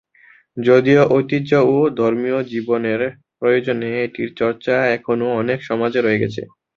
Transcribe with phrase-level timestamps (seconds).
[0.57, 3.01] যদিও ঐতিহ্য ও ধর্মীয় জীবনের
[3.39, 6.41] প্রয়োজনে এটির চর্চা এখনো অনেক সমাজে রয়ে গেছে।